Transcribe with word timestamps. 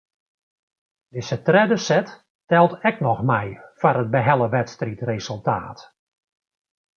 Dizze 1.17 1.35
tredde 1.49 1.77
set 1.87 2.07
teld 2.53 2.73
ek 2.91 2.97
noch 3.07 3.21
mei 3.33 3.47
foar 3.83 3.97
it 4.05 4.11
behelle 4.17 4.47
wedstriidresultaat. 4.57 5.79